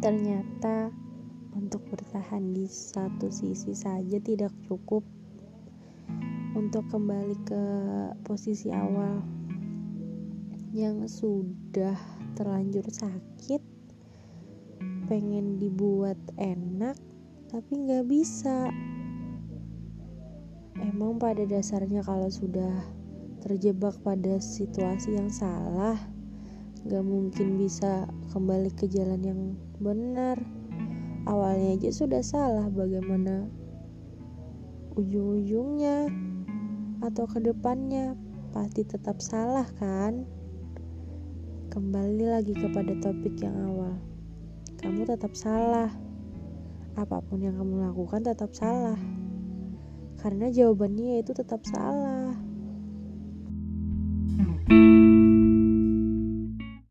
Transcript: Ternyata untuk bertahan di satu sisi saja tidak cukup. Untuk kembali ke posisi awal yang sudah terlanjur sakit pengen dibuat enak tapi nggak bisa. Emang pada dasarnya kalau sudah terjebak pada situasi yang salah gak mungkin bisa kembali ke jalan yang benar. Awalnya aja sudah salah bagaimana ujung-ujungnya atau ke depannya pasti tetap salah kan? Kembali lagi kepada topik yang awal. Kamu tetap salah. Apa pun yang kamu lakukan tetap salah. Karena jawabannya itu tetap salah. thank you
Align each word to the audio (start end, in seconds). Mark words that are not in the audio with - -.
Ternyata 0.00 0.92
untuk 1.56 1.80
bertahan 1.88 2.52
di 2.52 2.68
satu 2.68 3.32
sisi 3.32 3.72
saja 3.72 4.20
tidak 4.20 4.52
cukup. 4.68 5.00
Untuk 6.56 6.88
kembali 6.88 7.36
ke 7.44 7.62
posisi 8.24 8.72
awal 8.72 9.20
yang 10.76 11.08
sudah 11.08 11.96
terlanjur 12.36 12.84
sakit 12.88 13.60
pengen 15.08 15.56
dibuat 15.56 16.16
enak 16.36 16.96
tapi 17.48 17.72
nggak 17.80 18.04
bisa. 18.04 18.68
Emang 20.76 21.16
pada 21.16 21.44
dasarnya 21.48 22.04
kalau 22.04 22.28
sudah 22.28 22.84
terjebak 23.40 23.96
pada 24.04 24.36
situasi 24.36 25.16
yang 25.16 25.32
salah 25.32 25.96
gak 26.86 27.02
mungkin 27.02 27.58
bisa 27.58 28.06
kembali 28.30 28.70
ke 28.78 28.86
jalan 28.86 29.18
yang 29.26 29.40
benar. 29.82 30.38
Awalnya 31.26 31.74
aja 31.74 31.90
sudah 31.90 32.22
salah 32.22 32.70
bagaimana 32.70 33.50
ujung-ujungnya 34.94 36.06
atau 37.02 37.26
ke 37.26 37.42
depannya 37.42 38.14
pasti 38.54 38.86
tetap 38.86 39.18
salah 39.18 39.66
kan? 39.82 40.22
Kembali 41.74 42.30
lagi 42.30 42.54
kepada 42.54 42.94
topik 43.02 43.34
yang 43.42 43.58
awal. 43.66 43.98
Kamu 44.78 45.02
tetap 45.02 45.34
salah. 45.34 45.90
Apa 46.94 47.18
pun 47.26 47.42
yang 47.42 47.58
kamu 47.58 47.82
lakukan 47.90 48.22
tetap 48.22 48.54
salah. 48.54 48.96
Karena 50.22 50.48
jawabannya 50.54 51.20
itu 51.20 51.34
tetap 51.34 51.66
salah. 51.66 52.32
thank 54.66 54.70
you 54.70 54.95